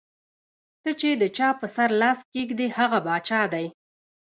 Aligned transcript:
ته 0.83 0.91
چې 0.99 1.09
د 1.21 1.23
چا 1.37 1.49
پۀ 1.59 1.67
سر 1.75 1.89
لاس 2.01 2.19
کېږدې 2.33 2.67
ـ 2.71 2.75
هغه 2.79 2.99
باچا 3.07 3.41
دے 3.53 3.65
ـ 3.69 3.73